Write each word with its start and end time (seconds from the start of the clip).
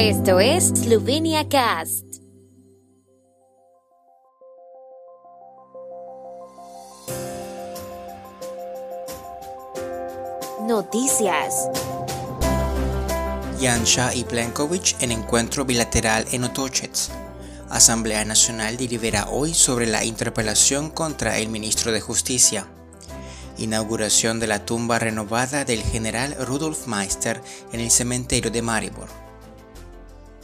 Esto 0.00 0.38
es 0.38 0.68
Slovenia 0.68 1.48
Cast. 1.48 2.04
Noticias. 10.68 11.68
Janša 13.60 14.14
y 14.14 14.22
Plenković 14.22 14.94
en 15.00 15.10
encuentro 15.10 15.64
bilateral 15.64 16.26
en 16.30 16.44
Otochets. 16.44 17.10
Asamblea 17.68 18.24
Nacional 18.24 18.76
delibera 18.76 19.28
hoy 19.28 19.52
sobre 19.52 19.88
la 19.88 20.04
interpelación 20.04 20.90
contra 20.90 21.38
el 21.38 21.48
ministro 21.48 21.90
de 21.90 22.00
Justicia. 22.00 22.68
Inauguración 23.58 24.38
de 24.38 24.46
la 24.46 24.64
tumba 24.64 25.00
renovada 25.00 25.64
del 25.64 25.82
general 25.82 26.36
Rudolf 26.46 26.86
Meister 26.86 27.42
en 27.72 27.80
el 27.80 27.90
cementerio 27.90 28.52
de 28.52 28.62
Maribor. 28.62 29.27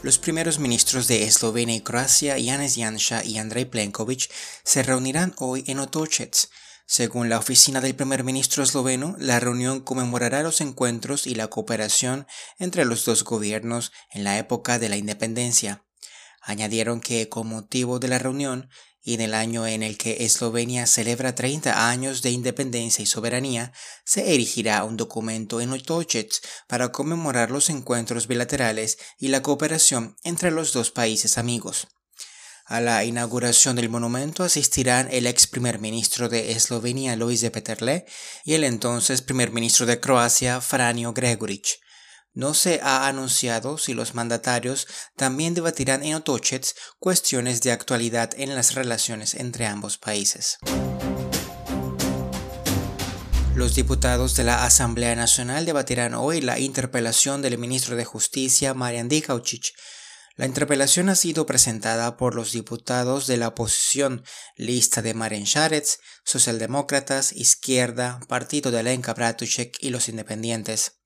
Los 0.04 0.18
primeros 0.18 0.58
ministros 0.58 1.08
de 1.08 1.24
Eslovenia 1.24 1.76
y 1.76 1.80
Croacia, 1.80 2.36
Janez 2.38 2.76
Janša 2.76 3.24
y 3.24 3.38
Andrej 3.38 3.70
Plenković, 3.70 4.28
se 4.62 4.82
reunirán 4.82 5.32
hoy 5.38 5.64
en 5.66 5.78
Otochets. 5.78 6.50
Según 6.84 7.30
la 7.30 7.38
oficina 7.38 7.80
del 7.80 7.94
primer 7.94 8.22
ministro 8.22 8.62
esloveno, 8.62 9.16
la 9.18 9.40
reunión 9.40 9.80
conmemorará 9.80 10.42
los 10.42 10.60
encuentros 10.60 11.26
y 11.26 11.34
la 11.34 11.48
cooperación 11.48 12.26
entre 12.58 12.84
los 12.84 13.06
dos 13.06 13.24
gobiernos 13.24 13.92
en 14.10 14.24
la 14.24 14.36
época 14.36 14.78
de 14.78 14.90
la 14.90 14.98
independencia. 14.98 15.86
Añadieron 16.42 17.00
que 17.00 17.30
con 17.30 17.46
motivo 17.46 17.98
de 17.98 18.08
la 18.08 18.18
reunión 18.18 18.68
y 19.04 19.14
en 19.14 19.20
el 19.20 19.34
año 19.34 19.66
en 19.66 19.82
el 19.82 19.98
que 19.98 20.24
Eslovenia 20.24 20.86
celebra 20.86 21.34
30 21.34 21.90
años 21.90 22.22
de 22.22 22.30
independencia 22.30 23.02
y 23.02 23.06
soberanía, 23.06 23.72
se 24.04 24.34
erigirá 24.34 24.82
un 24.82 24.96
documento 24.96 25.60
en 25.60 25.72
Otochets 25.72 26.40
para 26.66 26.90
conmemorar 26.90 27.50
los 27.50 27.68
encuentros 27.68 28.26
bilaterales 28.26 28.98
y 29.18 29.28
la 29.28 29.42
cooperación 29.42 30.16
entre 30.24 30.50
los 30.50 30.72
dos 30.72 30.90
países 30.90 31.36
amigos. 31.36 31.86
A 32.64 32.80
la 32.80 33.04
inauguración 33.04 33.76
del 33.76 33.90
monumento 33.90 34.42
asistirán 34.42 35.08
el 35.10 35.26
ex 35.26 35.46
primer 35.46 35.80
ministro 35.80 36.30
de 36.30 36.52
Eslovenia 36.52 37.14
Lojze 37.14 37.50
Peterle 37.50 38.06
y 38.42 38.54
el 38.54 38.64
entonces 38.64 39.20
primer 39.20 39.50
ministro 39.52 39.84
de 39.84 40.00
Croacia 40.00 40.62
Franjo 40.62 41.12
Gregoric. 41.12 41.83
No 42.34 42.52
se 42.52 42.80
ha 42.82 43.06
anunciado 43.06 43.78
si 43.78 43.94
los 43.94 44.14
mandatarios 44.14 44.86
también 45.16 45.54
debatirán 45.54 46.02
en 46.02 46.16
Otochets 46.16 46.74
cuestiones 46.98 47.62
de 47.62 47.72
actualidad 47.72 48.32
en 48.36 48.54
las 48.54 48.74
relaciones 48.74 49.34
entre 49.34 49.66
ambos 49.66 49.96
países. 49.96 50.58
Los 53.54 53.74
diputados 53.76 54.34
de 54.34 54.44
la 54.44 54.64
Asamblea 54.64 55.14
Nacional 55.14 55.64
debatirán 55.64 56.14
hoy 56.14 56.40
la 56.40 56.58
interpelación 56.58 57.40
del 57.40 57.56
ministro 57.56 57.94
de 57.94 58.04
Justicia 58.04 58.74
Marian 58.74 59.08
Dikaucic 59.08 59.72
la 60.36 60.46
interpelación 60.46 61.08
ha 61.10 61.14
sido 61.14 61.46
presentada 61.46 62.16
por 62.16 62.34
los 62.34 62.50
diputados 62.50 63.28
de 63.28 63.36
la 63.36 63.48
oposición, 63.48 64.24
lista 64.56 65.00
de 65.00 65.14
Maren 65.14 65.44
Sharets, 65.44 66.00
socialdemócratas, 66.24 67.32
izquierda, 67.32 68.18
partido 68.26 68.72
de 68.72 68.82
Lenka 68.82 69.14
Bratušek 69.14 69.76
y 69.78 69.90
los 69.90 70.08
independientes. 70.08 71.03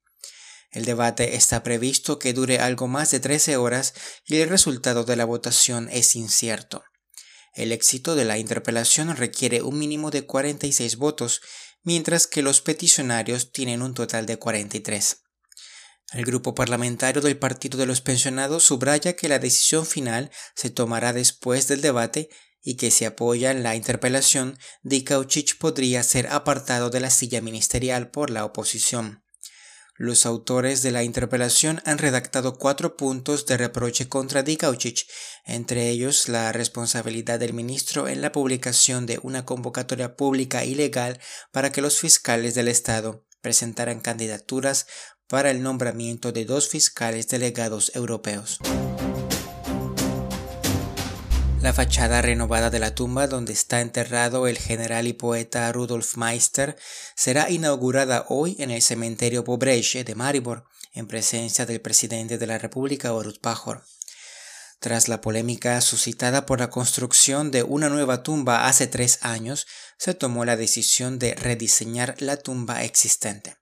El 0.71 0.85
debate 0.85 1.35
está 1.37 1.63
previsto 1.63 2.19
que 2.19 2.35
dure 2.35 2.59
algo 2.59 2.89
más 2.89 3.11
de 3.11 3.21
13 3.21 3.57
horas 3.57 3.95
y 4.27 4.37
el 4.37 4.49
resultado 4.49 5.05
de 5.05 5.17
la 5.17 5.25
votación 5.25 5.89
es 5.91 6.15
incierto. 6.15 6.85
El 7.55 7.73
éxito 7.73 8.15
de 8.15 8.25
la 8.25 8.39
interpelación 8.39 9.17
requiere 9.17 9.63
un 9.63 9.79
mínimo 9.79 10.11
de 10.11 10.27
46 10.27 10.97
votos, 10.97 11.41
mientras 11.83 12.27
que 12.27 12.43
los 12.43 12.61
peticionarios 12.61 13.51
tienen 13.51 13.83
un 13.83 13.95
total 13.95 14.27
de 14.27 14.39
43. 14.39 15.23
El 16.13 16.25
grupo 16.25 16.55
parlamentario 16.55 17.21
del 17.21 17.39
Partido 17.39 17.79
de 17.79 17.87
los 17.87 18.01
Pensionados 18.01 18.65
subraya 18.65 19.17
que 19.17 19.29
la 19.29 19.39
decisión 19.39 19.87
final 19.87 20.31
se 20.55 20.71
tomará 20.71 21.13
después 21.13 21.69
del 21.69 21.81
debate 21.81 22.29
y 22.63 22.77
que 22.77 22.91
si 22.91 23.05
apoyan 23.05 23.63
la 23.63 23.75
interpelación, 23.75 24.59
Dikaucic 24.83 25.59
podría 25.59 26.03
ser 26.03 26.29
apartado 26.29 26.91
de 26.91 27.01
la 27.01 27.11
silla 27.11 27.41
ministerial 27.41 28.11
por 28.11 28.31
la 28.31 28.45
oposición. 28.45 29.23
Los 30.01 30.27
autores 30.27 30.83
de 30.83 30.93
la 30.93 31.03
interpelación 31.03 31.83
han 31.85 31.99
redactado 31.99 32.57
cuatro 32.57 32.97
puntos 32.97 33.47
de 33.47 33.57
reproche 33.57 34.09
contra 34.09 34.45
Dikaucic, 34.45 35.09
entre 35.45 35.89
ellos 35.89 36.29
la 36.29 36.53
responsabilidad 36.53 37.41
del 37.41 37.53
ministro 37.53 38.07
en 38.07 38.23
la 38.23 38.31
publicación 38.31 39.07
de 39.07 39.19
una 39.25 39.45
convocatoria 39.45 40.15
pública 40.15 40.65
ilegal 40.65 41.19
para 41.51 41.73
que 41.73 41.83
los 41.83 41.99
fiscales 41.99 42.55
del 42.55 42.69
Estado 42.69 43.27
presentaran 43.41 43.99
candidaturas 43.99 44.87
para 45.27 45.51
el 45.51 45.65
nombramiento 45.65 46.31
de 46.31 46.45
dos 46.45 46.69
fiscales 46.69 47.27
delegados 47.27 47.91
europeos. 47.97 48.61
La 51.61 51.73
fachada 51.73 52.23
renovada 52.23 52.71
de 52.71 52.79
la 52.79 52.95
tumba 52.95 53.27
donde 53.27 53.53
está 53.53 53.81
enterrado 53.81 54.47
el 54.47 54.59
general 54.59 55.09
y 55.09 55.13
poeta 55.13 55.73
Rudolf 55.73 56.17
Meister 56.17 56.77
será 57.17 57.51
inaugurada 57.51 58.27
hoy 58.29 58.55
en 58.61 58.71
el 58.71 58.81
cementerio 58.81 59.43
Pobreche 59.43 60.05
de 60.05 60.15
Maribor, 60.15 60.67
en 60.93 61.09
presencia 61.09 61.67
del 61.67 61.81
presidente 61.81 62.39
de 62.39 62.47
la 62.47 62.59
República 62.59 63.11
Borut 63.11 63.41
Pajor. 63.41 63.85
Tras 64.79 65.09
la 65.09 65.21
polémica 65.21 65.81
suscitada 65.81 66.47
por 66.47 66.61
la 66.61 66.71
construcción 66.71 67.51
de 67.51 67.65
una 67.65 67.89
nueva 67.89 68.23
tumba 68.23 68.69
hace 68.69 68.87
tres 68.87 69.19
años, 69.23 69.67
se 69.99 70.15
tomó 70.15 70.45
la 70.45 70.57
decisión 70.57 71.19
de 71.19 71.35
rediseñar 71.35 72.15
la 72.21 72.37
tumba 72.37 72.85
existente. 72.85 73.57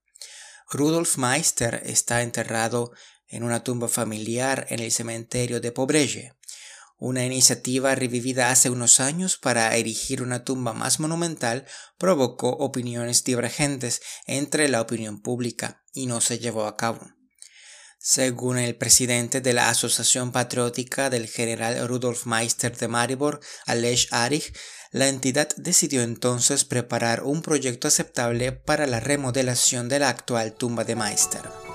Rudolf 0.68 1.16
Meister 1.16 1.80
está 1.86 2.20
enterrado 2.20 2.92
en 3.28 3.42
una 3.42 3.64
tumba 3.64 3.88
familiar 3.88 4.66
en 4.68 4.80
el 4.80 4.92
cementerio 4.92 5.60
de 5.62 5.72
Pobreje, 5.72 6.35
una 6.98 7.24
iniciativa 7.24 7.94
revivida 7.94 8.50
hace 8.50 8.70
unos 8.70 9.00
años 9.00 9.36
para 9.36 9.74
erigir 9.76 10.22
una 10.22 10.44
tumba 10.44 10.72
más 10.72 10.98
monumental 10.98 11.66
provocó 11.98 12.50
opiniones 12.50 13.22
divergentes 13.24 14.00
entre 14.26 14.68
la 14.68 14.80
opinión 14.80 15.20
pública 15.20 15.82
y 15.92 16.06
no 16.06 16.20
se 16.20 16.38
llevó 16.38 16.66
a 16.66 16.76
cabo. 16.76 17.00
Según 17.98 18.58
el 18.58 18.76
presidente 18.76 19.40
de 19.40 19.52
la 19.52 19.68
Asociación 19.68 20.30
Patriótica 20.30 21.10
del 21.10 21.26
general 21.26 21.88
Rudolf 21.88 22.24
Meister 22.24 22.76
de 22.76 22.88
Maribor, 22.88 23.40
Aleš 23.66 24.08
Arich, 24.12 24.56
la 24.92 25.08
entidad 25.08 25.48
decidió 25.56 26.02
entonces 26.02 26.64
preparar 26.64 27.24
un 27.24 27.42
proyecto 27.42 27.88
aceptable 27.88 28.52
para 28.52 28.86
la 28.86 29.00
remodelación 29.00 29.88
de 29.88 29.98
la 29.98 30.08
actual 30.08 30.54
tumba 30.54 30.84
de 30.84 30.94
Meister. 30.94 31.65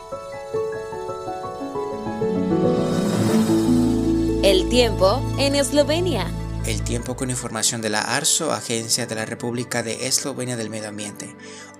El 4.43 4.69
tiempo 4.69 5.21
en 5.37 5.53
Eslovenia. 5.53 6.25
El 6.65 6.81
tiempo 6.81 7.15
con 7.15 7.29
información 7.29 7.79
de 7.79 7.91
la 7.91 8.01
ARSO, 8.01 8.51
Agencia 8.51 9.05
de 9.05 9.13
la 9.13 9.23
República 9.25 9.83
de 9.83 10.07
Eslovenia 10.07 10.57
del 10.57 10.71
Medio 10.71 10.89
Ambiente. 10.89 11.35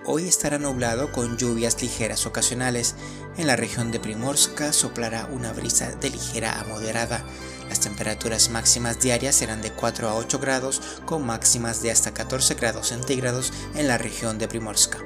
Hoy 0.06 0.28
estará 0.28 0.60
nublado 0.60 1.10
con 1.10 1.36
lluvias 1.36 1.82
ligeras 1.82 2.24
ocasionales. 2.24 2.94
En 3.36 3.48
la 3.48 3.56
región 3.56 3.90
de 3.90 3.98
Primorska 3.98 4.72
soplará 4.72 5.26
una 5.32 5.52
brisa 5.52 5.90
de 5.96 6.10
ligera 6.10 6.60
a 6.60 6.62
moderada. 6.62 7.24
Las 7.68 7.80
temperaturas 7.80 8.48
máximas 8.48 9.00
diarias 9.00 9.34
serán 9.34 9.60
de 9.60 9.72
4 9.72 10.08
a 10.08 10.14
8 10.14 10.38
grados 10.38 10.80
con 11.04 11.26
máximas 11.26 11.82
de 11.82 11.90
hasta 11.90 12.14
14 12.14 12.54
grados 12.54 12.88
centígrados 12.88 13.52
en 13.74 13.88
la 13.88 13.98
región 13.98 14.38
de 14.38 14.46
Primorska. 14.46 14.98